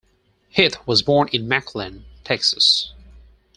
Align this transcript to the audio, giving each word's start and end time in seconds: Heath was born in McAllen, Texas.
Heath 0.49 0.77
was 0.87 1.03
born 1.03 1.27
in 1.27 1.45
McAllen, 1.47 2.05
Texas. 2.23 2.91